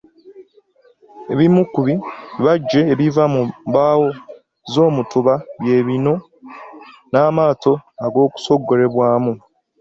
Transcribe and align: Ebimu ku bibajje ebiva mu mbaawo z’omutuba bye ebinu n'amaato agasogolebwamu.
Ebimu 1.33 1.61
ku 1.73 1.79
bibajje 1.87 2.79
ebiva 2.93 3.23
mu 3.33 3.41
mbaawo 3.69 4.09
z’omutuba 4.73 5.33
bye 5.59 5.73
ebinu 5.81 6.13
n'amaato 7.11 7.73
agasogolebwamu. 8.05 9.33